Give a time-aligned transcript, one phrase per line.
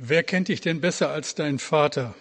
[0.00, 2.14] Wer kennt dich denn besser als dein Vater?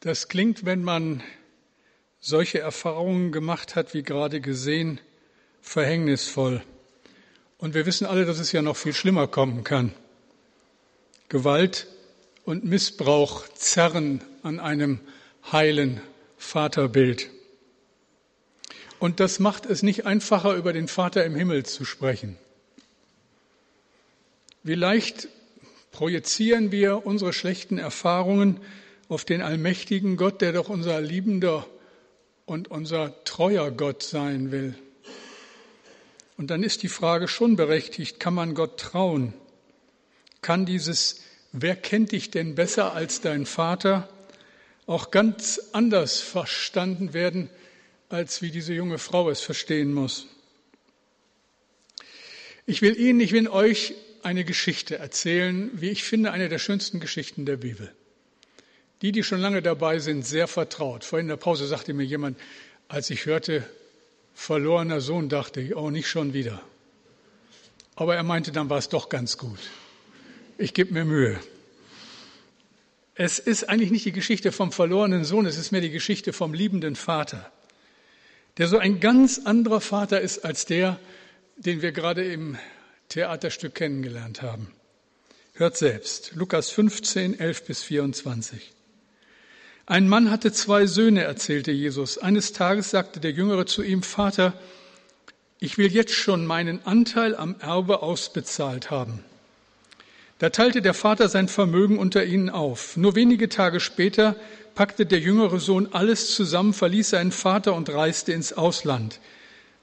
[0.00, 1.22] Das klingt, wenn man
[2.20, 5.00] solche Erfahrungen gemacht hat, wie gerade gesehen,
[5.62, 6.62] verhängnisvoll.
[7.56, 9.94] Und wir wissen alle, dass es ja noch viel schlimmer kommen kann.
[11.30, 11.86] Gewalt
[12.44, 15.00] und Missbrauch zerren an einem
[15.52, 16.02] heilen
[16.36, 17.30] Vaterbild.
[18.98, 22.36] Und das macht es nicht einfacher, über den Vater im Himmel zu sprechen.
[24.62, 25.28] Wie leicht
[25.92, 28.58] projizieren wir unsere schlechten Erfahrungen
[29.08, 31.66] auf den allmächtigen Gott, der doch unser liebender
[32.46, 34.74] und unser treuer Gott sein will.
[36.36, 39.34] Und dann ist die Frage schon berechtigt, kann man Gott trauen?
[40.40, 41.20] Kann dieses
[41.52, 44.08] Wer kennt dich denn besser als dein Vater
[44.86, 47.50] auch ganz anders verstanden werden,
[48.08, 50.26] als wie diese junge Frau es verstehen muss?
[52.64, 57.00] Ich will Ihnen, ich will euch eine Geschichte erzählen, wie ich finde, eine der schönsten
[57.00, 57.92] Geschichten der Bibel.
[59.02, 61.04] Die, die schon lange dabei sind, sehr vertraut.
[61.04, 62.38] Vorhin in der Pause sagte mir jemand,
[62.88, 63.64] als ich hörte,
[64.34, 66.62] verlorener Sohn, dachte ich, oh, nicht schon wieder.
[67.94, 69.58] Aber er meinte, dann war es doch ganz gut.
[70.58, 71.40] Ich gebe mir Mühe.
[73.14, 76.54] Es ist eigentlich nicht die Geschichte vom verlorenen Sohn, es ist mehr die Geschichte vom
[76.54, 77.52] liebenden Vater,
[78.56, 80.98] der so ein ganz anderer Vater ist als der,
[81.56, 82.56] den wir gerade im
[83.12, 84.68] Theaterstück kennengelernt haben.
[85.52, 88.72] Hört selbst, Lukas 15, 11 bis 24.
[89.84, 92.16] Ein Mann hatte zwei Söhne, erzählte Jesus.
[92.16, 94.54] Eines Tages sagte der Jüngere zu ihm, Vater,
[95.58, 99.22] ich will jetzt schon meinen Anteil am Erbe ausbezahlt haben.
[100.38, 102.96] Da teilte der Vater sein Vermögen unter ihnen auf.
[102.96, 104.36] Nur wenige Tage später
[104.74, 109.20] packte der jüngere Sohn alles zusammen, verließ seinen Vater und reiste ins Ausland.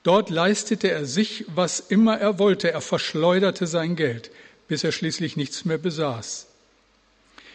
[0.09, 2.71] Dort leistete er sich, was immer er wollte.
[2.71, 4.31] Er verschleuderte sein Geld,
[4.67, 6.47] bis er schließlich nichts mehr besaß.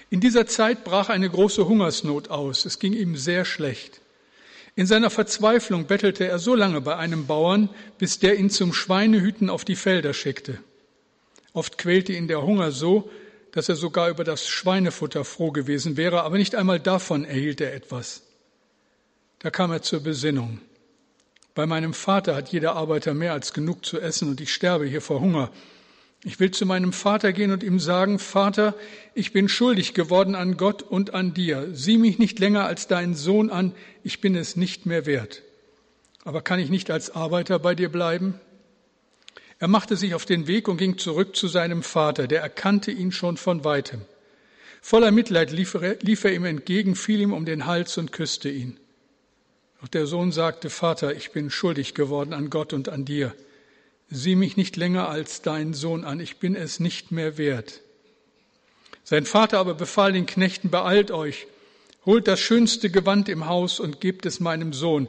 [0.08, 2.64] In dieser Zeit brach eine große Hungersnot aus.
[2.64, 4.00] Es ging ihm sehr schlecht.
[4.76, 9.50] In seiner Verzweiflung bettelte er so lange bei einem Bauern, bis der ihn zum Schweinehüten
[9.50, 10.60] auf die Felder schickte.
[11.54, 13.10] Oft quälte ihn der Hunger so,
[13.50, 17.74] dass er sogar über das Schweinefutter froh gewesen wäre, aber nicht einmal davon erhielt er
[17.74, 18.22] etwas.
[19.40, 20.60] Da kam er zur Besinnung.
[21.54, 25.00] Bei meinem Vater hat jeder Arbeiter mehr als genug zu essen und ich sterbe hier
[25.00, 25.50] vor Hunger.
[26.24, 28.74] Ich will zu meinem Vater gehen und ihm sagen, Vater,
[29.14, 31.68] ich bin schuldig geworden an Gott und an dir.
[31.72, 33.72] Sieh mich nicht länger als deinen Sohn an,
[34.02, 35.42] ich bin es nicht mehr wert.
[36.24, 38.40] Aber kann ich nicht als Arbeiter bei dir bleiben?
[39.58, 43.12] Er machte sich auf den Weg und ging zurück zu seinem Vater, der erkannte ihn
[43.12, 44.00] schon von weitem.
[44.80, 48.48] Voller Mitleid lief er, lief er ihm entgegen, fiel ihm um den Hals und küsste
[48.48, 48.80] ihn.
[49.84, 53.34] Doch der Sohn sagte, Vater, ich bin schuldig geworden an Gott und an dir.
[54.08, 57.82] Sieh mich nicht länger als deinen Sohn an, ich bin es nicht mehr wert.
[59.02, 61.46] Sein Vater aber befahl den Knechten, beeilt euch,
[62.06, 65.06] holt das schönste Gewand im Haus und gebt es meinem Sohn.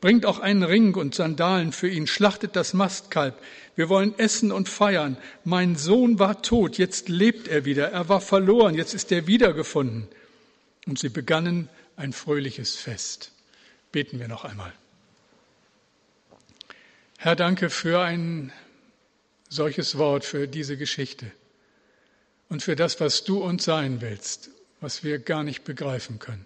[0.00, 3.40] Bringt auch einen Ring und Sandalen für ihn, schlachtet das Mastkalb.
[3.76, 5.18] Wir wollen essen und feiern.
[5.44, 7.92] Mein Sohn war tot, jetzt lebt er wieder.
[7.92, 10.08] Er war verloren, jetzt ist er wiedergefunden.
[10.84, 13.30] Und sie begannen ein fröhliches Fest.
[13.96, 14.74] Beten wir noch einmal.
[17.16, 18.52] Herr, danke für ein
[19.48, 21.32] solches Wort, für diese Geschichte
[22.50, 24.50] und für das, was du uns sein willst,
[24.82, 26.44] was wir gar nicht begreifen können.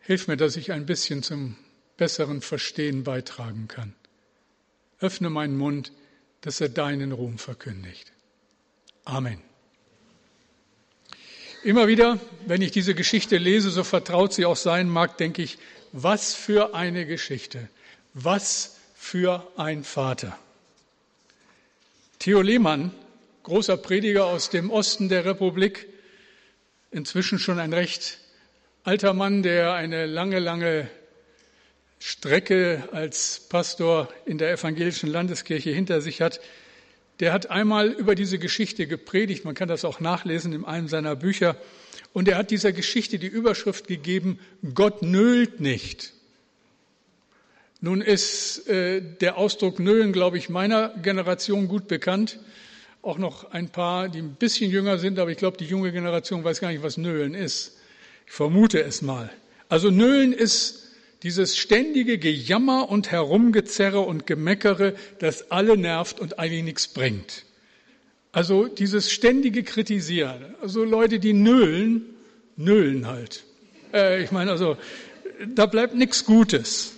[0.00, 1.56] Hilf mir, dass ich ein bisschen zum
[1.96, 3.94] besseren Verstehen beitragen kann.
[5.00, 5.92] Öffne meinen Mund,
[6.42, 8.12] dass er deinen Ruhm verkündigt.
[9.06, 9.40] Amen.
[11.64, 15.56] Immer wieder, wenn ich diese Geschichte lese, so vertraut sie auch sein mag, denke ich,
[15.92, 17.70] was für eine Geschichte,
[18.12, 20.38] was für ein Vater.
[22.18, 22.92] Theo Lehmann,
[23.44, 25.88] großer Prediger aus dem Osten der Republik,
[26.90, 28.18] inzwischen schon ein recht
[28.82, 30.90] alter Mann, der eine lange, lange
[31.98, 36.40] Strecke als Pastor in der evangelischen Landeskirche hinter sich hat,
[37.20, 41.16] der hat einmal über diese Geschichte gepredigt, man kann das auch nachlesen in einem seiner
[41.16, 41.56] Bücher,
[42.12, 44.38] und er hat dieser Geschichte die Überschrift gegeben,
[44.74, 46.12] Gott nölt nicht.
[47.80, 52.38] Nun ist äh, der Ausdruck nölen, glaube ich, meiner Generation gut bekannt.
[53.02, 56.44] Auch noch ein paar, die ein bisschen jünger sind, aber ich glaube, die junge Generation
[56.44, 57.76] weiß gar nicht, was nölen ist.
[58.26, 59.30] Ich vermute es mal.
[59.68, 60.83] Also nölen ist
[61.24, 67.44] dieses ständige Gejammer und Herumgezerre und Gemeckere, das alle nervt und eigentlich nichts bringt.
[68.30, 70.54] Also dieses ständige Kritisieren.
[70.60, 72.04] Also Leute, die nölen,
[72.56, 73.44] nölen halt.
[73.92, 74.76] Äh, ich meine, also
[75.54, 76.92] da bleibt nichts Gutes.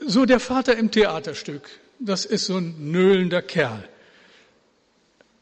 [0.00, 3.86] So der Vater im Theaterstück, das ist so ein nöhlender Kerl.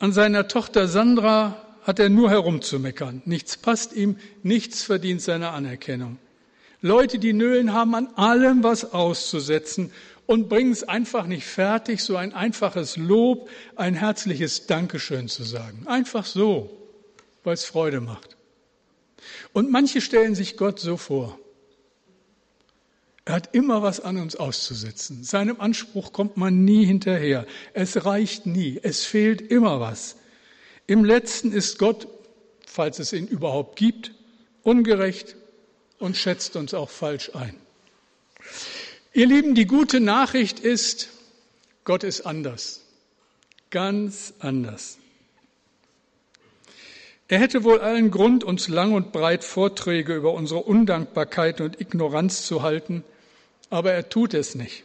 [0.01, 3.23] An seiner Tochter Sandra hat er nur herumzumeckern.
[3.27, 6.19] Nichts passt ihm, nichts verdient seine Anerkennung.
[6.81, 9.93] Leute, die nölen, haben an allem was auszusetzen
[10.27, 15.87] und bringen es einfach nicht fertig, so ein einfaches Lob, ein herzliches Dankeschön zu sagen.
[15.87, 16.71] Einfach so,
[17.45, 18.37] weil es Freude macht.
[19.53, 21.39] Und manche stellen sich Gott so vor.
[23.25, 25.25] Er hat immer was an uns auszusetzen.
[25.25, 27.47] Seinem Anspruch kommt man nie hinterher.
[27.73, 28.79] Es reicht nie.
[28.81, 30.17] Es fehlt immer was.
[30.87, 32.07] Im letzten ist Gott,
[32.65, 34.13] falls es ihn überhaupt gibt,
[34.63, 35.35] ungerecht
[35.99, 37.55] und schätzt uns auch falsch ein.
[39.13, 41.09] Ihr Lieben, die gute Nachricht ist,
[41.85, 42.83] Gott ist anders.
[43.71, 44.99] Ganz anders.
[47.29, 52.47] Er hätte wohl allen Grund, uns lang und breit Vorträge über unsere Undankbarkeit und Ignoranz
[52.47, 53.05] zu halten,
[53.69, 54.85] aber er tut es nicht.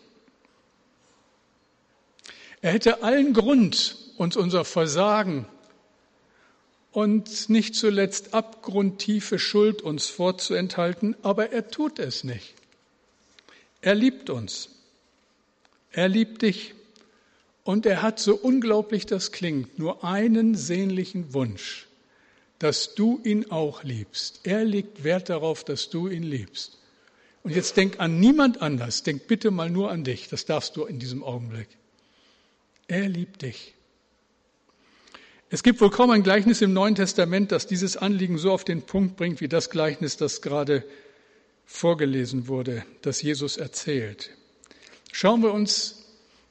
[2.62, 5.46] Er hätte allen Grund, uns unser Versagen
[6.92, 12.54] und nicht zuletzt abgrundtiefe Schuld uns vorzuenthalten, aber er tut es nicht.
[13.82, 14.70] Er liebt uns.
[15.92, 16.74] Er liebt dich.
[17.64, 21.88] Und er hat, so unglaublich das klingt, nur einen sehnlichen Wunsch,
[22.60, 24.42] dass du ihn auch liebst.
[24.44, 26.78] Er legt Wert darauf, dass du ihn liebst.
[27.44, 30.86] Und jetzt denk an niemand anders, denk bitte mal nur an dich, das darfst du
[30.86, 31.70] in diesem Augenblick.
[32.88, 33.74] Er liebt dich.
[35.54, 38.84] Es gibt wohl kaum ein Gleichnis im Neuen Testament, das dieses Anliegen so auf den
[38.84, 40.86] Punkt bringt, wie das Gleichnis, das gerade
[41.66, 44.30] vorgelesen wurde, das Jesus erzählt.
[45.12, 46.06] Schauen wir uns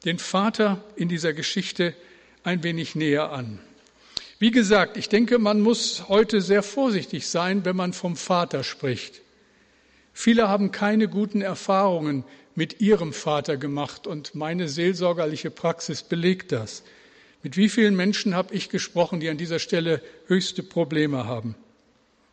[0.04, 1.94] den Vater in dieser Geschichte
[2.42, 3.58] ein wenig näher an.
[4.38, 9.22] Wie gesagt, ich denke, man muss heute sehr vorsichtig sein, wenn man vom Vater spricht.
[10.12, 12.22] Viele haben keine guten Erfahrungen
[12.54, 16.82] mit ihrem Vater gemacht und meine seelsorgerliche Praxis belegt das.
[17.42, 21.54] Mit wie vielen Menschen habe ich gesprochen, die an dieser Stelle höchste Probleme haben?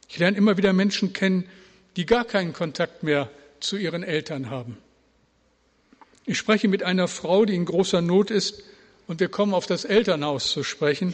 [0.09, 1.47] Ich lerne immer wieder Menschen kennen,
[1.95, 4.77] die gar keinen Kontakt mehr zu ihren Eltern haben.
[6.25, 8.63] Ich spreche mit einer Frau, die in großer Not ist,
[9.07, 11.13] und wir kommen auf das Elternhaus zu sprechen.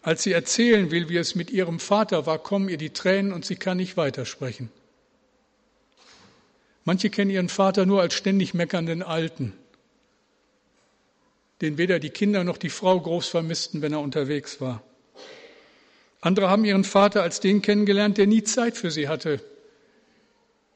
[0.00, 3.44] Als sie erzählen will, wie es mit ihrem Vater war, kommen ihr die Tränen und
[3.44, 4.70] sie kann nicht weitersprechen.
[6.84, 9.52] Manche kennen ihren Vater nur als ständig meckernden Alten,
[11.62, 14.82] den weder die Kinder noch die Frau groß vermissten, wenn er unterwegs war.
[16.20, 19.40] Andere haben ihren Vater als den kennengelernt, der nie Zeit für sie hatte,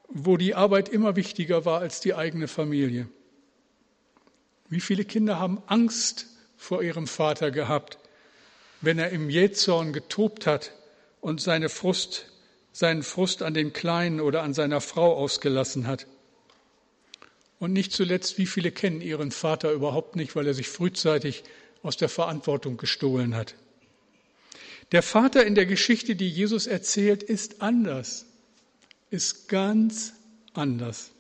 [0.08, 3.08] wo die Arbeit immer wichtiger war als die eigene Familie.
[4.68, 7.98] Wie viele Kinder haben Angst vor ihrem Vater gehabt,
[8.80, 10.72] wenn er im Jähzorn getobt hat
[11.20, 12.26] und seine Frust
[12.76, 16.06] seinen Frust an den Kleinen oder an seiner Frau ausgelassen hat.
[17.58, 21.42] Und nicht zuletzt, wie viele kennen ihren Vater überhaupt nicht, weil er sich frühzeitig
[21.82, 23.54] aus der Verantwortung gestohlen hat.
[24.92, 28.26] Der Vater in der Geschichte, die Jesus erzählt, ist anders,
[29.10, 30.12] ist ganz
[30.52, 31.10] anders.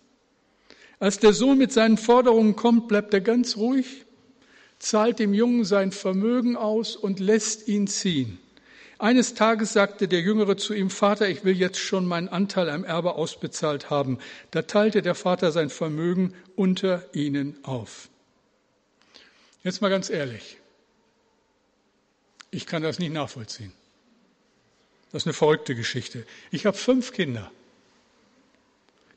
[0.98, 4.04] Als der Sohn mit seinen Forderungen kommt, bleibt er ganz ruhig,
[4.78, 8.38] zahlt dem Jungen sein Vermögen aus und lässt ihn ziehen.
[8.98, 12.82] Eines Tages sagte der Jüngere zu ihm, Vater, ich will jetzt schon meinen Anteil am
[12.82, 14.18] Erbe ausbezahlt haben.
[14.52, 18.08] Da teilte der Vater sein Vermögen unter ihnen auf.
[19.62, 20.56] Jetzt mal ganz ehrlich.
[22.50, 23.72] Ich kann das nicht nachvollziehen.
[25.12, 26.24] Das ist eine verrückte Geschichte.
[26.50, 27.50] Ich habe fünf Kinder.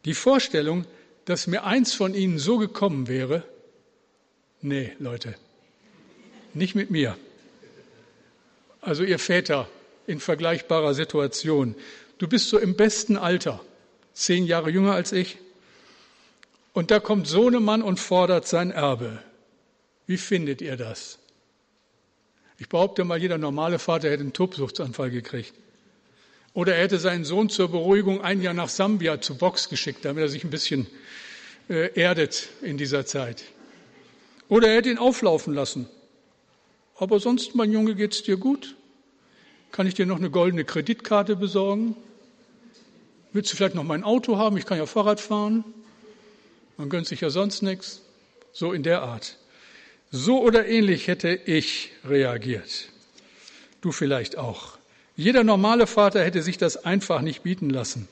[0.04, 0.86] Die Vorstellung,
[1.24, 3.44] dass mir eins von ihnen so gekommen wäre,
[4.62, 5.36] nee, Leute,
[6.54, 7.18] nicht mit mir
[8.82, 9.68] also ihr Väter
[10.08, 11.76] in vergleichbarer Situation.
[12.18, 13.62] Du bist so im besten Alter,
[14.14, 15.38] zehn Jahre jünger als ich.
[16.74, 19.20] Und da kommt so ein Mann und fordert sein Erbe.
[20.08, 21.20] Wie findet ihr das?
[22.58, 25.54] Ich behaupte mal, jeder normale Vater hätte einen Tobsuchtsanfall gekriegt.
[26.54, 30.24] Oder er hätte seinen Sohn zur Beruhigung ein Jahr nach Sambia zu Box geschickt, damit
[30.24, 30.88] er sich ein bisschen
[31.70, 33.44] äh, erdet in dieser Zeit.
[34.50, 35.88] Oder er hätte ihn auflaufen lassen
[37.02, 38.76] aber sonst, mein Junge, geht's dir gut?
[39.72, 41.96] Kann ich dir noch eine goldene Kreditkarte besorgen?
[43.32, 44.58] Willst du vielleicht noch mein Auto haben?
[44.58, 45.64] Ich kann ja Fahrrad fahren.
[46.78, 48.02] Man gönnt sich ja sonst nichts.
[48.52, 49.38] So in der Art.
[50.12, 52.90] So oder ähnlich hätte ich reagiert.
[53.82, 54.78] Du vielleicht auch.
[55.16, 58.08] Jeder normale Vater hätte sich das einfach nicht bieten lassen.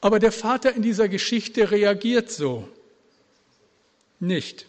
[0.00, 2.66] Aber der Vater in dieser Geschichte reagiert so.
[4.18, 4.66] Nicht.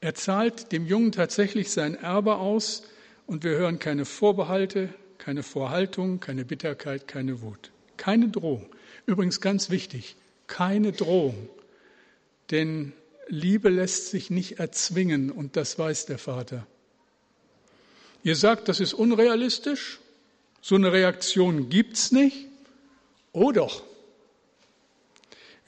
[0.00, 2.84] Er zahlt dem Jungen tatsächlich sein Erbe aus
[3.26, 7.70] und wir hören keine Vorbehalte, keine Vorhaltung, keine Bitterkeit, keine Wut.
[7.98, 8.66] Keine Drohung.
[9.04, 10.16] Übrigens ganz wichtig,
[10.46, 11.48] keine Drohung.
[12.50, 12.92] Denn
[13.28, 16.66] Liebe lässt sich nicht erzwingen und das weiß der Vater.
[18.22, 20.00] Ihr sagt, das ist unrealistisch,
[20.62, 22.46] so eine Reaktion gibt's nicht.
[23.32, 23.82] Oh doch.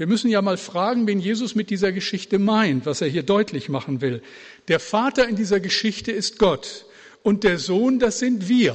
[0.03, 3.69] Wir müssen ja mal fragen, wen Jesus mit dieser Geschichte meint, was er hier deutlich
[3.69, 4.21] machen will.
[4.67, 6.87] Der Vater in dieser Geschichte ist Gott
[7.23, 8.75] und der Sohn, das sind wir.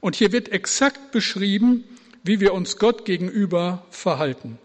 [0.00, 1.84] Und hier wird exakt beschrieben,
[2.24, 4.58] wie wir uns Gott gegenüber verhalten.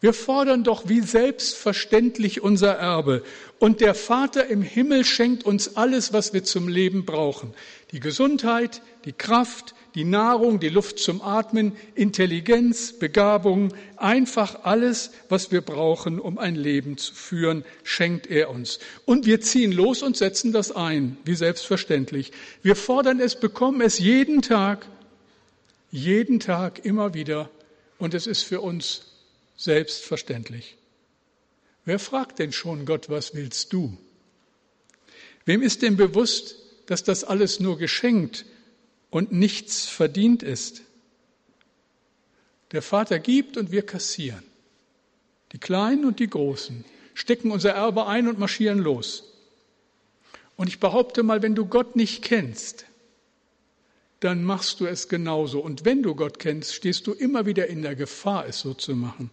[0.00, 3.24] Wir fordern doch wie selbstverständlich unser Erbe.
[3.58, 7.54] Und der Vater im Himmel schenkt uns alles, was wir zum Leben brauchen.
[7.90, 15.50] Die Gesundheit, die Kraft, die Nahrung, die Luft zum Atmen, Intelligenz, Begabung, einfach alles, was
[15.50, 18.78] wir brauchen, um ein Leben zu führen, schenkt er uns.
[19.04, 22.32] Und wir ziehen los und setzen das ein, wie selbstverständlich.
[22.62, 24.86] Wir fordern es, bekommen es jeden Tag,
[25.90, 27.50] jeden Tag immer wieder.
[27.98, 29.02] Und es ist für uns
[29.56, 30.76] selbstverständlich.
[31.84, 33.96] Wer fragt denn schon Gott, was willst du?
[35.44, 36.56] Wem ist denn bewusst,
[36.86, 38.44] dass das alles nur geschenkt
[39.10, 40.82] und nichts verdient ist?
[42.72, 44.42] Der Vater gibt und wir kassieren.
[45.52, 49.24] Die Kleinen und die Großen stecken unser Erbe ein und marschieren los.
[50.56, 52.86] Und ich behaupte mal, wenn du Gott nicht kennst,
[54.20, 55.60] dann machst du es genauso.
[55.60, 58.94] Und wenn du Gott kennst, stehst du immer wieder in der Gefahr, es so zu
[58.94, 59.30] machen.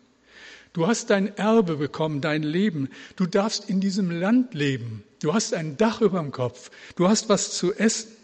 [0.74, 2.90] Du hast dein Erbe bekommen, dein Leben.
[3.16, 5.04] Du darfst in diesem Land leben.
[5.22, 6.72] Du hast ein Dach über dem Kopf.
[6.96, 8.17] Du hast was zu essen.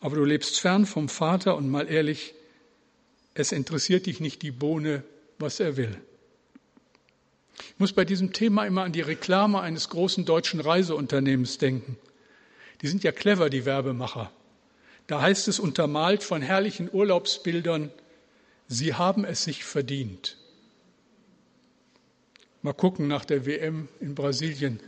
[0.00, 2.34] Aber du lebst fern vom Vater und mal ehrlich,
[3.34, 5.02] es interessiert dich nicht die Bohne,
[5.38, 5.96] was er will.
[7.58, 11.96] Ich muss bei diesem Thema immer an die Reklame eines großen deutschen Reiseunternehmens denken.
[12.82, 14.30] Die sind ja clever, die Werbemacher.
[15.08, 17.90] Da heißt es untermalt von herrlichen Urlaubsbildern,
[18.68, 20.36] sie haben es sich verdient.
[22.62, 24.80] Mal gucken nach der WM in Brasilien,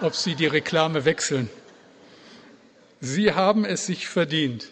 [0.00, 1.48] ob Sie die Reklame wechseln.
[3.04, 4.70] Sie haben es sich verdient.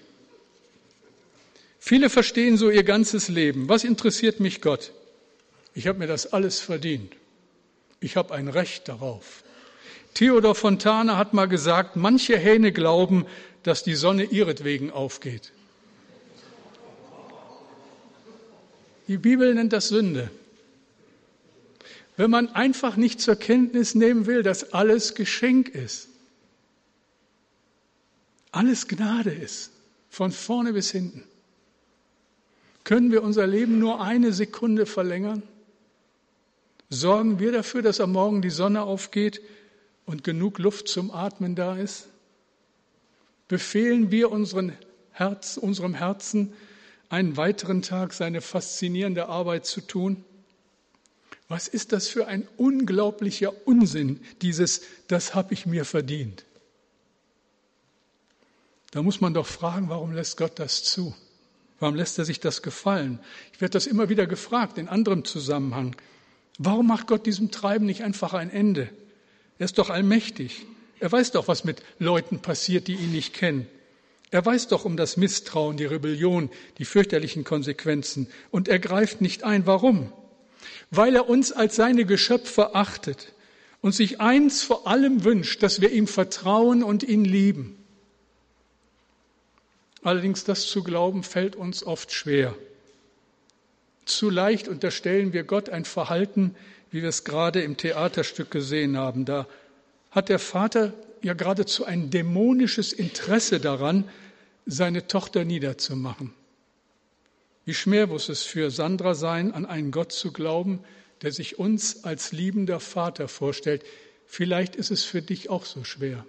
[1.79, 3.69] Viele verstehen so ihr ganzes Leben.
[3.69, 4.93] Was interessiert mich Gott?
[5.75, 7.15] Ich habe mir das alles verdient.
[8.01, 9.45] Ich habe ein Recht darauf.
[10.15, 13.27] Theodor Fontane hat mal gesagt, manche Hähne glauben,
[13.63, 15.53] dass die Sonne ihretwegen aufgeht.
[19.09, 20.31] Die Bibel nennt das Sünde
[22.17, 26.09] wenn man einfach nicht zur Kenntnis nehmen will, dass alles Geschenk ist.
[28.53, 29.73] Alles Gnade ist,
[30.11, 31.25] von vorne bis hinten.
[32.85, 35.43] Können wir unser Leben nur eine Sekunde verlängern?
[36.91, 39.41] Sorgen wir dafür, dass am Morgen die Sonne aufgeht
[40.05, 42.09] und genug Luft zum Atmen da ist?
[43.49, 44.31] Befehlen wir
[45.13, 46.53] Herz, unserem Herzen,
[47.09, 50.25] einen weiteren Tag seine faszinierende Arbeit zu tun?
[51.49, 56.45] Was ist das für ein unglaublicher Unsinn, dieses, das habe ich mir verdient.
[58.93, 61.15] Da muss man doch fragen, warum lässt Gott das zu?
[61.81, 63.19] Warum lässt er sich das gefallen?
[63.53, 65.97] Ich werde das immer wieder gefragt in anderem Zusammenhang.
[66.59, 68.89] Warum macht Gott diesem Treiben nicht einfach ein Ende?
[69.59, 70.65] Er ist doch allmächtig.
[71.01, 73.67] Er weiß doch, was mit Leuten passiert, die ihn nicht kennen.
[74.31, 78.29] Er weiß doch um das Misstrauen, die Rebellion, die fürchterlichen Konsequenzen.
[78.53, 79.67] Und er greift nicht ein.
[79.67, 80.13] Warum?
[80.91, 83.33] weil er uns als seine Geschöpfe achtet
[83.81, 87.77] und sich eins vor allem wünscht, dass wir ihm vertrauen und ihn lieben.
[90.03, 92.55] Allerdings das zu glauben fällt uns oft schwer.
[94.05, 96.57] Zu leicht unterstellen wir Gott ein Verhalten,
[96.91, 99.25] wie wir es gerade im Theaterstück gesehen haben.
[99.25, 99.47] Da
[100.11, 100.93] hat der Vater
[101.23, 104.09] ja geradezu ein dämonisches Interesse daran,
[104.67, 106.33] seine Tochter niederzumachen.
[107.65, 110.81] Wie schwer muss es für Sandra sein, an einen Gott zu glauben,
[111.23, 113.85] der sich uns als liebender Vater vorstellt.
[114.27, 116.27] Vielleicht ist es für dich auch so schwer,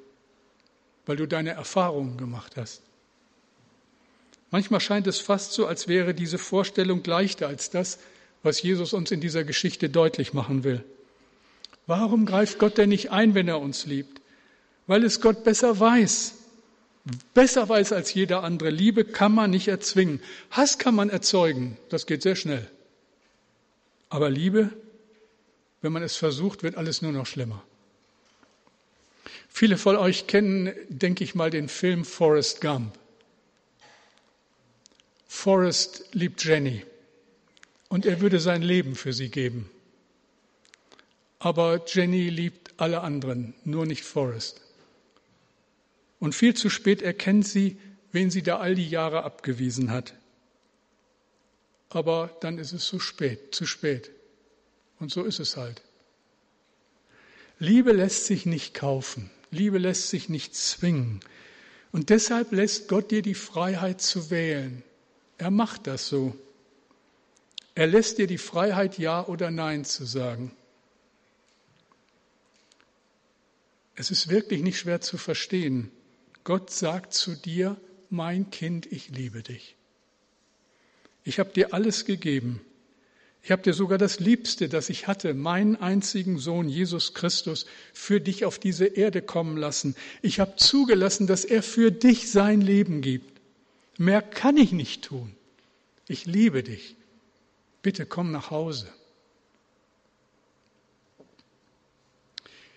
[1.08, 2.84] weil du deine Erfahrungen gemacht hast.
[4.54, 7.98] Manchmal scheint es fast so, als wäre diese Vorstellung leichter als das,
[8.44, 10.84] was Jesus uns in dieser Geschichte deutlich machen will.
[11.88, 14.22] Warum greift Gott denn nicht ein, wenn er uns liebt?
[14.88, 16.36] Weil es Gott besser weiß
[17.34, 18.70] besser weiß als jeder andere.
[18.70, 20.22] Liebe kann man nicht erzwingen.
[20.52, 21.78] Hass kann man erzeugen.
[21.90, 22.70] Das geht sehr schnell.
[24.10, 24.70] Aber Liebe,
[25.82, 27.64] wenn man es versucht, wird alles nur noch schlimmer.
[29.50, 32.98] Viele von euch kennen, denke ich mal, den Film Forrest Gump.
[35.36, 36.86] Forrest liebt Jenny
[37.90, 39.70] und er würde sein Leben für sie geben.
[41.40, 44.62] Aber Jenny liebt alle anderen, nur nicht Forrest.
[46.20, 47.78] Und viel zu spät erkennt sie,
[48.14, 50.14] wen sie da all die Jahre abgewiesen hat.
[51.90, 54.12] Aber dann ist es zu spät, zu spät.
[55.00, 55.82] Und so ist es halt.
[57.60, 59.30] Liebe lässt sich nicht kaufen.
[59.52, 61.20] Liebe lässt sich nicht zwingen.
[61.92, 64.84] Und deshalb lässt Gott dir die Freiheit zu wählen.
[65.38, 66.36] Er macht das so.
[67.76, 70.56] Er lässt dir die Freiheit, Ja oder Nein zu sagen.
[73.96, 75.92] Es ist wirklich nicht schwer zu verstehen.
[76.44, 77.78] Gott sagt zu dir,
[78.10, 79.76] mein Kind, ich liebe dich.
[81.24, 82.62] Ich habe dir alles gegeben.
[83.42, 88.22] Ich habe dir sogar das Liebste, das ich hatte, meinen einzigen Sohn Jesus Christus, für
[88.22, 89.96] dich auf diese Erde kommen lassen.
[90.22, 93.33] Ich habe zugelassen, dass er für dich sein Leben gibt.
[93.98, 95.36] Mehr kann ich nicht tun.
[96.08, 96.96] Ich liebe dich.
[97.82, 98.88] Bitte komm nach Hause.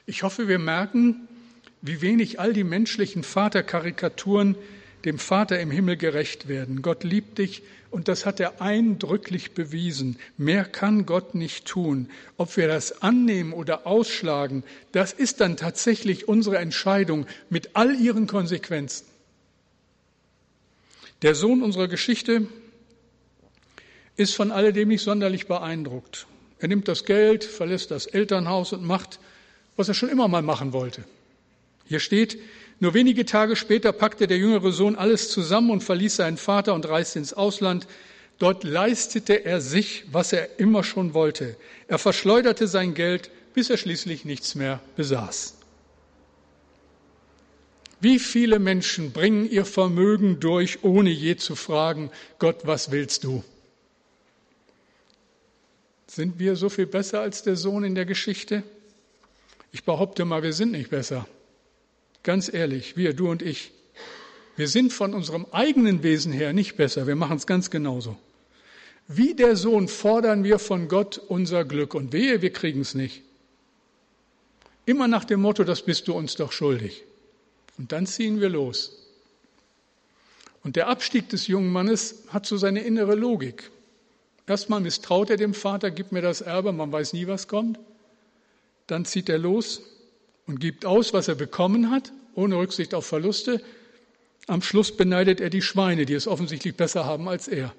[0.05, 1.29] Ich hoffe, wir merken,
[1.83, 4.57] wie wenig all die menschlichen Vaterkarikaturen
[5.05, 6.83] dem Vater im Himmel gerecht werden.
[6.83, 10.19] Gott liebt dich und das hat er eindrücklich bewiesen.
[10.37, 12.09] Mehr kann Gott nicht tun.
[12.37, 18.27] Ob wir das annehmen oder ausschlagen, das ist dann tatsächlich unsere Entscheidung mit all ihren
[18.27, 19.07] Konsequenzen.
[21.23, 22.47] Der Sohn unserer Geschichte
[24.17, 26.27] ist von alledem nicht sonderlich beeindruckt.
[26.59, 29.19] Er nimmt das Geld, verlässt das Elternhaus und macht,
[29.77, 31.05] was er schon immer mal machen wollte.
[31.87, 32.39] Hier steht,
[32.81, 36.87] nur wenige Tage später packte der jüngere Sohn alles zusammen und verließ seinen Vater und
[36.89, 37.87] reiste ins Ausland.
[38.39, 41.57] Dort leistete er sich, was er immer schon wollte.
[41.89, 45.55] Er verschleuderte sein Geld, bis er schließlich nichts mehr besaß.
[48.07, 53.43] Wie viele Menschen bringen ihr Vermögen durch, ohne je zu fragen, Gott, was willst du?
[56.07, 58.63] Sind wir so viel besser als der Sohn in der Geschichte?
[59.73, 61.27] Ich behaupte mal, wir sind nicht besser.
[62.23, 63.73] Ganz ehrlich, wir, du und ich,
[64.55, 67.09] wir sind von unserem eigenen Wesen her nicht besser.
[67.09, 68.17] Wir machen es ganz genauso.
[69.09, 73.23] Wie der Sohn fordern wir von Gott unser Glück und wehe, wir kriegen es nicht.
[74.85, 77.03] Immer nach dem Motto, das bist du uns doch schuldig.
[77.79, 78.93] Und dann ziehen wir los.
[80.63, 83.71] Und der Abstieg des jungen Mannes hat so seine innere Logik.
[84.47, 87.79] Erstmal misstraut er dem Vater, gib mir das Erbe, man weiß nie, was kommt.
[88.87, 89.83] Dann zieht er los
[90.47, 93.61] und gibt aus, was er bekommen hat, ohne Rücksicht auf Verluste.
[94.47, 97.75] Am Schluss beneidet er die Schweine, die es offensichtlich besser haben als er.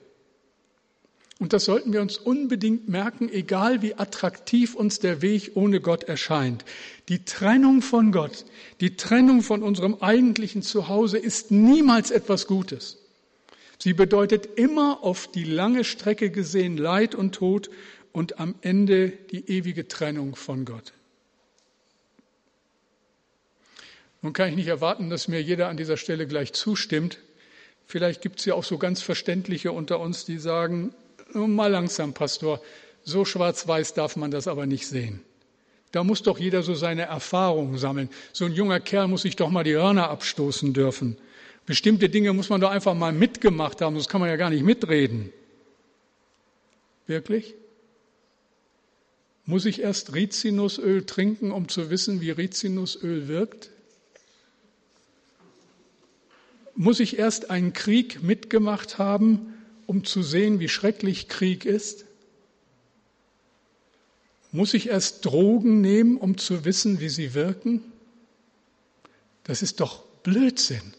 [1.40, 6.04] Und das sollten wir uns unbedingt merken, egal wie attraktiv uns der Weg ohne Gott
[6.04, 6.66] erscheint.
[7.10, 8.46] Die Trennung von Gott,
[8.82, 12.98] die Trennung von unserem eigentlichen Zuhause ist niemals etwas Gutes.
[13.78, 17.70] Sie bedeutet immer auf die lange Strecke gesehen Leid und Tod
[18.12, 20.94] und am Ende die ewige Trennung von Gott.
[24.24, 27.20] Nun kann ich nicht erwarten, dass mir jeder an dieser Stelle gleich zustimmt.
[27.86, 30.96] Vielleicht gibt es ja auch so ganz Verständliche unter uns, die sagen,
[31.34, 32.62] mal langsam, Pastor,
[33.04, 35.22] so schwarz-weiß darf man das aber nicht sehen.
[35.92, 38.10] Da muss doch jeder so seine Erfahrungen sammeln.
[38.34, 41.18] So ein junger Kerl muss sich doch mal die Hörner abstoßen dürfen.
[41.66, 44.64] Bestimmte Dinge muss man doch einfach mal mitgemacht haben, sonst kann man ja gar nicht
[44.64, 45.32] mitreden.
[47.08, 47.56] Wirklich?
[49.46, 53.70] Muss ich erst Rizinusöl trinken, um zu wissen, wie Rizinusöl wirkt?
[56.76, 59.54] Muss ich erst einen Krieg mitgemacht haben,
[59.88, 62.06] um zu sehen, wie schrecklich Krieg ist?
[64.52, 67.82] Muss ich erst Drogen nehmen, um zu wissen, wie sie wirken?
[69.44, 70.94] Das ist doch Blödsinn.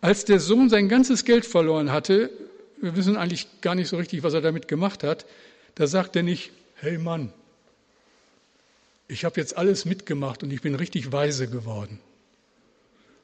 [0.00, 2.30] Als der Sohn sein ganzes Geld verloren hatte,
[2.80, 5.26] wir wissen eigentlich gar nicht so richtig, was er damit gemacht hat,
[5.74, 7.32] da sagt er nicht, hey Mann,
[9.08, 11.98] ich habe jetzt alles mitgemacht und ich bin richtig weise geworden.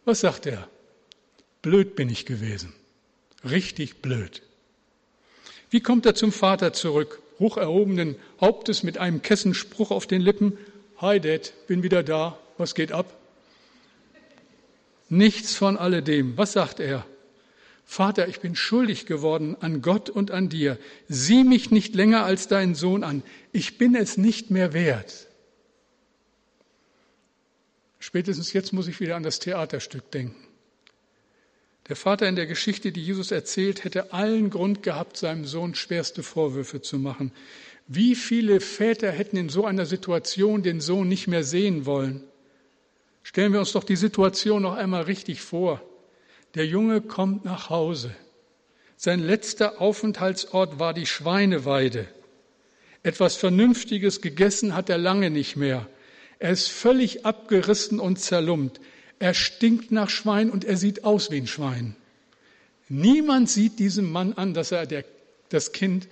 [0.05, 0.69] Was sagt er?
[1.63, 2.73] Blöd bin ich gewesen.
[3.45, 4.43] Richtig blöd.
[5.71, 7.21] Wie kommt er zum Vater zurück?
[7.39, 10.57] Hoch erhobenen Hauptes mit einem Kessenspruch auf den Lippen.
[10.99, 12.39] Hi Dad, bin wieder da.
[12.59, 13.17] Was geht ab?
[15.09, 16.37] Nichts von alledem.
[16.37, 17.05] Was sagt er?
[17.85, 20.79] Vater, ich bin schuldig geworden an Gott und an dir.
[21.09, 23.23] Sieh mich nicht länger als deinen Sohn an.
[23.53, 25.27] Ich bin es nicht mehr wert.
[27.99, 30.54] Spätestens jetzt muss ich wieder an das Theaterstück denken.
[31.89, 36.23] Der Vater in der Geschichte, die Jesus erzählt, hätte allen Grund gehabt, seinem Sohn schwerste
[36.23, 37.31] Vorwürfe zu machen.
[37.87, 42.23] Wie viele Väter hätten in so einer Situation den Sohn nicht mehr sehen wollen?
[43.23, 45.83] Stellen wir uns doch die Situation noch einmal richtig vor.
[46.55, 48.15] Der Junge kommt nach Hause.
[48.97, 52.07] Sein letzter Aufenthaltsort war die Schweineweide.
[53.03, 55.87] Etwas Vernünftiges gegessen hat er lange nicht mehr.
[56.39, 58.81] Er ist völlig abgerissen und zerlumpt.
[59.19, 61.97] Er stinkt nach Schwein und er sieht aus wie ein Schwein.
[62.89, 65.05] Niemand sieht diesem Mann an, dass er der,
[65.49, 66.09] das Kind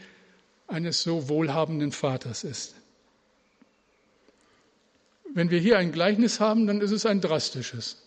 [0.69, 2.75] eines so wohlhabenden Vaters ist.
[5.35, 7.99] wenn wir hier ein Gleichnis haben, dann ist es ein drastisches.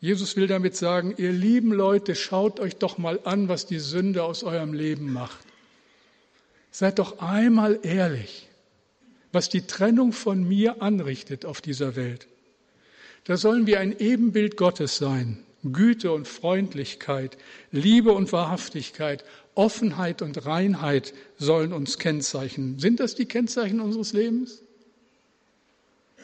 [0.00, 4.22] Jesus will damit sagen, ihr lieben Leute, schaut euch doch mal an, was die Sünde
[4.22, 5.44] aus eurem Leben macht.
[6.70, 8.48] Seid doch einmal ehrlich,
[9.32, 12.28] was die Trennung von mir anrichtet auf dieser Welt.
[13.28, 15.44] Da sollen wir ein Ebenbild Gottes sein.
[15.62, 17.36] Güte und Freundlichkeit,
[17.70, 19.22] Liebe und Wahrhaftigkeit,
[19.54, 22.78] Offenheit und Reinheit sollen uns kennzeichnen.
[22.78, 24.62] Sind das die Kennzeichen unseres Lebens?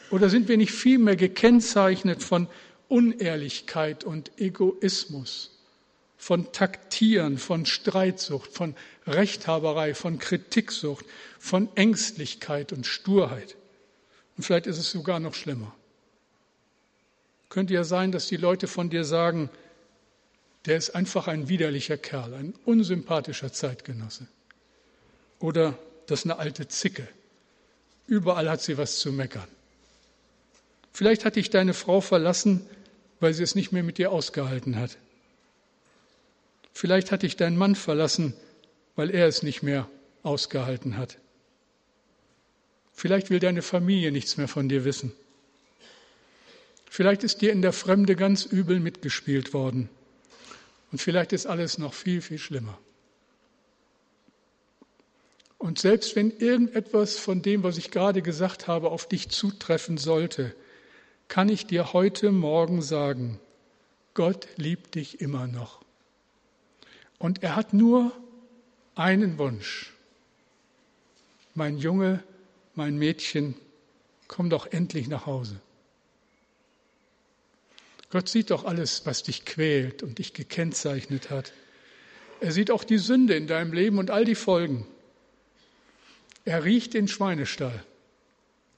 [0.09, 2.47] Oder sind wir nicht vielmehr gekennzeichnet von
[2.87, 5.59] Unehrlichkeit und Egoismus,
[6.17, 8.73] von Taktieren, von Streitsucht, von
[9.05, 11.05] Rechthaberei, von Kritiksucht,
[11.37, 13.55] von Ängstlichkeit und Sturheit?
[14.37, 15.75] Und vielleicht ist es sogar noch schlimmer.
[17.55, 19.49] Könnte ja sein, dass die Leute von dir sagen,
[20.65, 24.27] der ist einfach ein widerlicher Kerl, ein unsympathischer Zeitgenosse.
[25.39, 27.07] Oder das ist eine alte Zicke.
[28.07, 29.47] Überall hat sie was zu meckern.
[30.91, 32.67] Vielleicht hat dich deine Frau verlassen,
[33.21, 34.97] weil sie es nicht mehr mit dir ausgehalten hat.
[36.73, 38.33] Vielleicht hat dich dein Mann verlassen,
[38.97, 39.87] weil er es nicht mehr
[40.23, 41.19] ausgehalten hat.
[42.91, 45.13] Vielleicht will deine Familie nichts mehr von dir wissen.
[46.95, 49.89] Vielleicht ist dir in der Fremde ganz übel mitgespielt worden.
[50.93, 52.79] Und vielleicht ist alles noch viel, viel schlimmer.
[55.57, 60.55] Und selbst wenn irgendetwas von dem, was ich gerade gesagt habe, auf dich zutreffen sollte,
[61.27, 63.41] kann ich dir heute Morgen sagen,
[64.13, 65.81] Gott liebt dich immer noch.
[67.19, 68.13] Und er hat nur
[68.95, 69.91] einen Wunsch.
[71.55, 72.23] Mein Junge,
[72.73, 73.53] mein Mädchen,
[74.29, 75.59] komm doch endlich nach Hause.
[78.15, 81.51] Gott sieht doch alles, was dich quält und dich gekennzeichnet hat.
[82.39, 84.87] Er sieht auch die Sünde in deinem Leben und all die Folgen.
[86.45, 87.83] Er riecht den Schweinestall,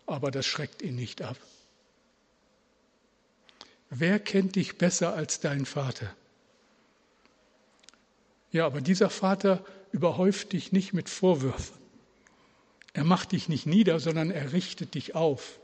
[0.07, 1.37] aber das schreckt ihn nicht ab.
[3.91, 6.15] Wer kennt dich besser als dein Vater?
[8.51, 11.77] Ja, aber dieser Vater überhäuft dich nicht mit Vorwürfen.
[12.93, 15.59] Er macht dich nicht nieder, sondern er richtet dich auf.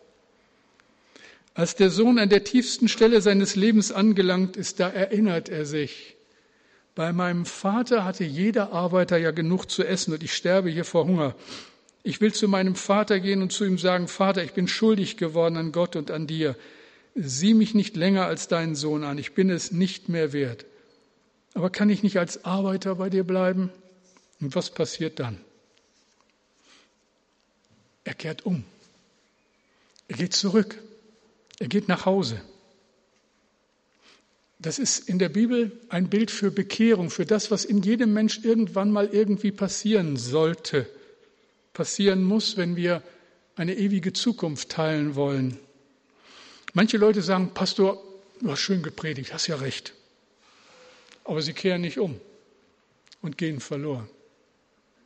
[1.55, 6.15] Als der Sohn an der tiefsten Stelle seines Lebens angelangt ist, da erinnert er sich,
[6.95, 11.05] bei meinem Vater hatte jeder Arbeiter ja genug zu essen und ich sterbe hier vor
[11.05, 11.35] Hunger.
[12.03, 15.57] Ich will zu meinem Vater gehen und zu ihm sagen, Vater, ich bin schuldig geworden
[15.57, 16.55] an Gott und an dir
[17.15, 20.65] sieh mich nicht länger als deinen Sohn an, ich bin es nicht mehr wert.
[21.53, 23.71] Aber kann ich nicht als Arbeiter bei dir bleiben?
[24.41, 25.39] Und was passiert dann?
[28.03, 28.63] Er kehrt um.
[30.07, 30.77] Er geht zurück.
[31.59, 32.41] Er geht nach Hause.
[34.59, 38.39] Das ist in der Bibel ein Bild für Bekehrung, für das, was in jedem Mensch
[38.43, 40.89] irgendwann mal irgendwie passieren sollte,
[41.73, 43.03] passieren muss, wenn wir
[43.55, 45.59] eine ewige Zukunft teilen wollen.
[46.73, 48.01] Manche Leute sagen, Pastor,
[48.39, 49.93] du hast schön gepredigt, hast ja recht.
[51.25, 52.19] Aber sie kehren nicht um
[53.21, 54.09] und gehen verloren.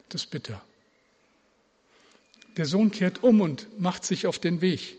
[0.10, 0.62] Das ist bitter.
[2.58, 4.98] Der Sohn kehrt um und macht sich auf den Weg.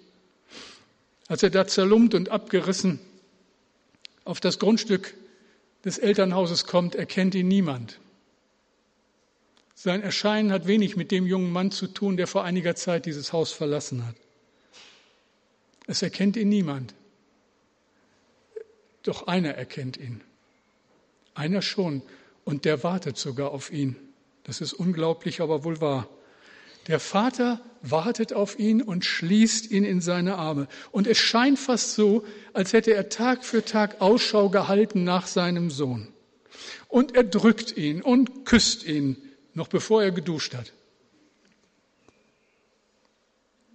[1.29, 2.99] Als er da zerlumpt und abgerissen
[4.25, 5.15] auf das Grundstück
[5.85, 8.01] des Elternhauses kommt, erkennt ihn niemand.
[9.75, 13.33] Sein Erscheinen hat wenig mit dem jungen Mann zu tun, der vor einiger Zeit dieses
[13.33, 14.17] Haus verlassen hat.
[15.87, 16.95] Es erkennt ihn niemand.
[19.03, 20.23] Doch einer erkennt ihn.
[21.35, 22.03] Einer schon.
[22.45, 23.97] Und der wartet sogar auf ihn.
[24.45, 26.09] Das ist unglaublich, aber wohl wahr.
[26.89, 30.67] Der Vater wartet auf ihn und schließt ihn in seine Arme.
[30.91, 32.25] Und es scheint fast so,
[32.55, 36.09] als hätte er Tag für Tag Ausschau gehalten nach seinem Sohn.
[36.89, 39.17] Und er drückt ihn und küsst ihn,
[39.55, 40.73] noch bevor er geduscht hat.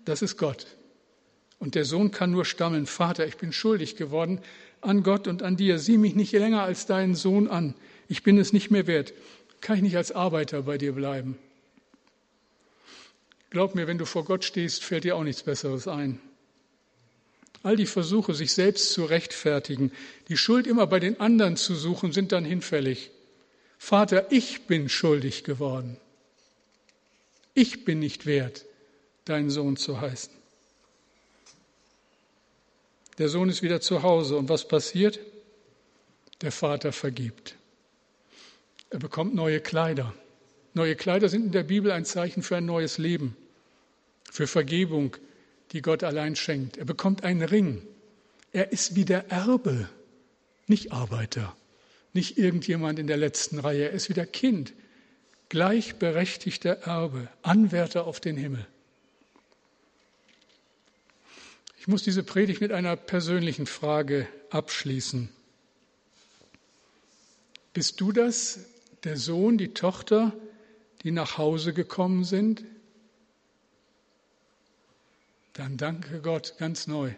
[0.06, 0.66] Das ist Gott.
[1.60, 4.42] Und der Sohn kann nur stammeln, Vater, ich bin schuldig geworden
[4.82, 5.80] an Gott und an dir.
[5.80, 7.76] Sieh mich nicht länger als deinen Sohn an.
[8.10, 9.14] Ich bin es nicht mehr wert.
[9.62, 11.38] Kann ich nicht als Arbeiter bei dir bleiben?
[13.54, 16.20] Glaub mir, wenn du vor Gott stehst, fällt dir auch nichts Besseres ein.
[17.62, 19.92] All die Versuche, sich selbst zu rechtfertigen,
[20.28, 23.12] die Schuld immer bei den anderen zu suchen, sind dann hinfällig.
[23.78, 25.98] Vater, ich bin schuldig geworden.
[27.54, 28.66] Ich bin nicht wert,
[29.26, 30.34] dein Sohn zu heißen.
[33.20, 34.36] Der Sohn ist wieder zu Hause.
[34.36, 35.20] Und was passiert?
[36.42, 37.56] Der Vater vergibt.
[38.90, 40.12] Er bekommt neue Kleider.
[40.74, 43.38] Neue Kleider sind in der Bibel ein Zeichen für ein neues Leben,
[44.34, 45.16] für Vergebung,
[45.74, 46.78] die Gott allein schenkt.
[46.78, 47.84] Er bekommt einen Ring.
[48.52, 49.88] Er ist wieder Erbe,
[50.66, 51.56] nicht Arbeiter,
[52.14, 53.84] nicht irgendjemand in der letzten Reihe.
[53.84, 54.74] Er ist wieder Kind,
[55.50, 58.66] gleichberechtigter Erbe, Anwärter auf den Himmel.
[61.78, 65.30] Ich muss diese Predigt mit einer persönlichen Frage abschließen.
[67.72, 68.62] Bist du das,
[69.04, 70.34] der Sohn, die Tochter,
[71.04, 72.64] die nach Hause gekommen sind?
[75.54, 77.12] Dann danke Gott ganz neu.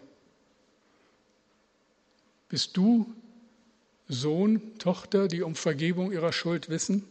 [2.48, 3.12] Bist du
[4.08, 7.04] Sohn, Tochter, die um Vergebung ihrer Schuld wissen?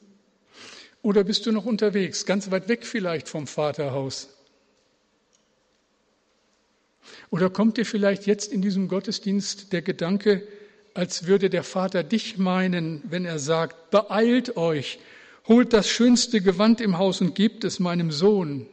[1.01, 4.29] Oder bist du noch unterwegs, ganz weit weg vielleicht vom Vaterhaus?
[7.29, 10.47] Oder kommt dir vielleicht jetzt in diesem Gottesdienst der Gedanke,
[10.93, 14.99] als würde der Vater dich meinen, wenn er sagt, beeilt euch,
[15.47, 18.67] holt das schönste Gewand im Haus und gebt es meinem Sohn.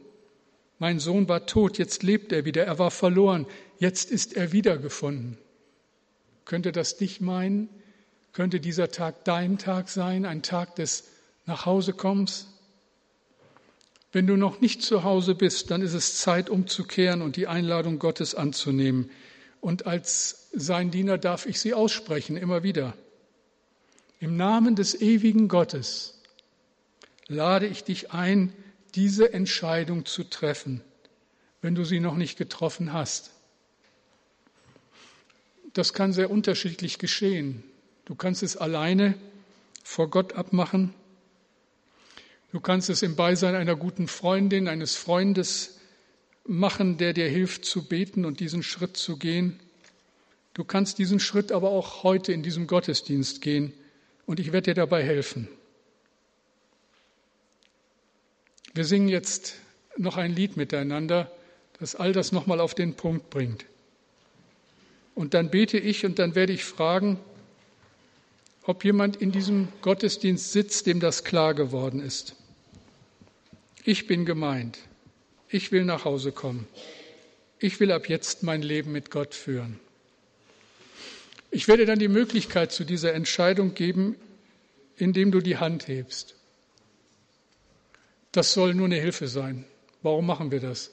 [0.79, 3.45] Mein Sohn war tot, jetzt lebt er wieder, er war verloren,
[3.79, 5.37] jetzt ist er wiedergefunden.
[6.45, 7.69] Könnte das dich meinen?
[8.33, 11.05] Könnte dieser Tag dein Tag sein, ein Tag des
[11.45, 12.47] Nachhausekommens?
[14.11, 17.99] Wenn du noch nicht zu Hause bist, dann ist es Zeit, umzukehren und die Einladung
[17.99, 19.09] Gottes anzunehmen.
[19.61, 22.93] Und als sein Diener darf ich sie aussprechen, immer wieder.
[24.19, 26.19] Im Namen des ewigen Gottes
[27.27, 28.53] lade ich dich ein,
[28.95, 30.81] diese Entscheidung zu treffen,
[31.61, 33.31] wenn du sie noch nicht getroffen hast.
[35.73, 37.63] Das kann sehr unterschiedlich geschehen.
[38.05, 39.15] Du kannst es alleine
[39.83, 40.93] vor Gott abmachen
[42.53, 45.79] Du kannst es im Beisein einer guten Freundin, eines Freundes
[46.45, 49.59] machen, der dir hilft zu beten und diesen Schritt zu gehen.
[50.53, 53.73] Du kannst diesen Schritt aber auch heute in diesem Gottesdienst gehen
[54.27, 55.47] und ich werde dir dabei helfen.
[58.73, 59.55] Wir singen jetzt
[59.97, 61.31] noch ein Lied miteinander,
[61.79, 63.65] das all das nochmal auf den Punkt bringt.
[65.15, 67.19] Und dann bete ich und dann werde ich fragen,
[68.63, 72.35] ob jemand in diesem Gottesdienst sitzt, dem das klar geworden ist.
[73.83, 74.79] Ich bin gemeint.
[75.49, 76.67] Ich will nach Hause kommen.
[77.59, 79.79] Ich will ab jetzt mein Leben mit Gott führen.
[81.51, 84.15] Ich werde dann die Möglichkeit zu dieser Entscheidung geben,
[84.97, 86.35] indem du die Hand hebst.
[88.33, 89.63] Das soll nur eine Hilfe sein.
[90.01, 90.91] Warum machen wir das?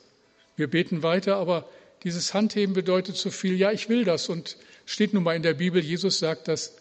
[0.56, 1.68] Wir beten weiter, aber
[2.04, 5.54] dieses Handheben bedeutet so viel, ja, ich will das und steht nun mal in der
[5.54, 6.76] Bibel, Jesus sagt das,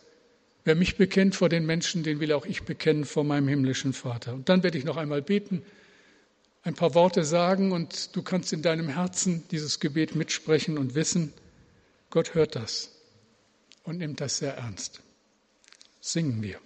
[0.65, 4.33] wer mich bekennt vor den Menschen, den will auch ich bekennen vor meinem himmlischen Vater.
[4.33, 5.63] Und dann werde ich noch einmal beten
[6.63, 11.33] ein paar Worte sagen und du kannst in deinem Herzen dieses Gebet mitsprechen und wissen,
[12.09, 12.91] Gott hört das
[13.83, 15.01] und nimmt das sehr ernst.
[16.01, 16.59] Singen wir.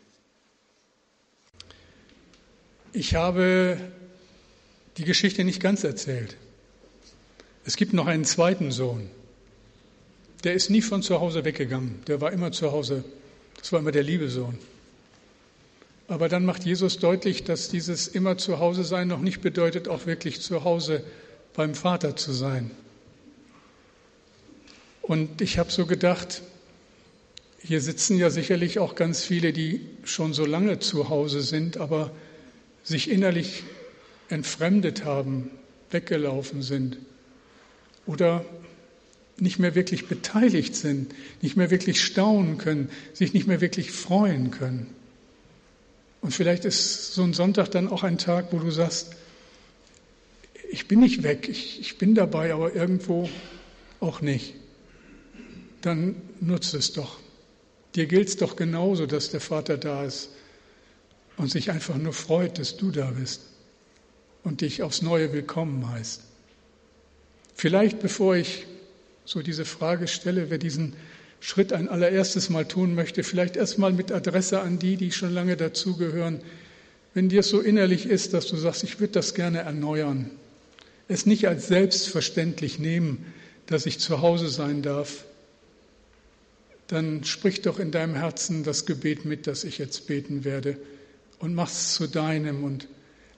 [2.95, 3.77] Ich habe
[4.97, 6.37] die Geschichte nicht ganz erzählt.
[7.65, 9.09] Es gibt noch einen zweiten Sohn.
[10.43, 12.03] Der ist nie von zu Hause weggegangen.
[12.05, 13.03] Der war immer zu Hause.
[13.57, 14.59] Das war immer der liebe Sohn.
[16.07, 20.05] Aber dann macht Jesus deutlich, dass dieses immer zu Hause sein noch nicht bedeutet, auch
[20.05, 21.03] wirklich zu Hause
[21.55, 22.69] beim Vater zu sein.
[25.01, 26.43] Und ich habe so gedacht,
[27.59, 32.11] hier sitzen ja sicherlich auch ganz viele, die schon so lange zu Hause sind, aber
[32.83, 33.63] sich innerlich
[34.29, 35.49] entfremdet haben,
[35.91, 36.97] weggelaufen sind
[38.05, 38.45] oder
[39.37, 44.51] nicht mehr wirklich beteiligt sind, nicht mehr wirklich staunen können, sich nicht mehr wirklich freuen
[44.51, 44.93] können.
[46.21, 49.15] Und vielleicht ist so ein Sonntag dann auch ein Tag, wo du sagst,
[50.69, 53.29] ich bin nicht weg, ich, ich bin dabei, aber irgendwo
[53.99, 54.55] auch nicht.
[55.81, 57.19] Dann nutze es doch.
[57.95, 60.29] Dir gilt es doch genauso, dass der Vater da ist
[61.37, 63.41] und sich einfach nur freut, dass du da bist
[64.43, 66.21] und dich aufs Neue willkommen heißt.
[67.55, 68.65] Vielleicht, bevor ich
[69.25, 70.93] so diese Frage stelle, wer diesen
[71.39, 75.57] Schritt ein allererstes Mal tun möchte, vielleicht erstmal mit Adresse an die, die schon lange
[75.57, 76.41] dazugehören.
[77.13, 80.29] Wenn dir es so innerlich ist, dass du sagst, ich würde das gerne erneuern,
[81.07, 83.33] es nicht als selbstverständlich nehmen,
[83.65, 85.25] dass ich zu Hause sein darf,
[86.87, 90.77] dann sprich doch in deinem Herzen das Gebet mit, das ich jetzt beten werde
[91.43, 92.87] und mach es zu deinem und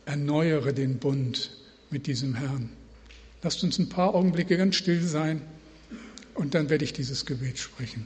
[0.06, 1.50] erneuere den Bund
[1.90, 2.70] mit diesem Herrn.
[3.42, 5.42] Lasst uns ein paar Augenblicke ganz still sein.
[6.36, 8.06] Und dann werde ich dieses Gebet sprechen.